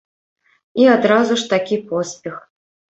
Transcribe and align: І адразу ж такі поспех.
І 0.81 0.87
адразу 0.95 1.39
ж 1.45 1.49
такі 1.55 1.81
поспех. 1.95 2.45